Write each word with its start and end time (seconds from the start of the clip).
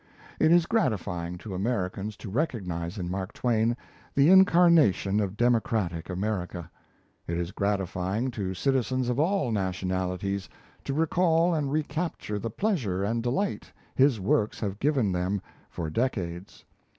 It 0.39 0.51
is 0.51 0.65
gratifying 0.65 1.37
to 1.37 1.53
Americans 1.53 2.17
to 2.17 2.31
recognize 2.31 2.97
in 2.97 3.07
Mark 3.11 3.33
Twain 3.33 3.77
the 4.15 4.31
incarnation 4.31 5.19
of 5.19 5.37
democratic 5.37 6.09
America. 6.09 6.71
It 7.27 7.37
is 7.37 7.51
gratifying 7.51 8.31
to 8.31 8.55
citizens 8.55 9.09
of 9.09 9.19
all 9.19 9.51
nationalities 9.51 10.49
to 10.85 10.95
recall 10.95 11.53
and 11.53 11.71
recapture 11.71 12.39
the 12.39 12.49
pleasure 12.49 13.03
and 13.03 13.21
delight 13.21 13.71
his 13.93 14.19
works 14.19 14.59
have 14.59 14.79
given 14.79 15.11
them 15.11 15.39
for 15.69 15.87
decades. 15.91 16.65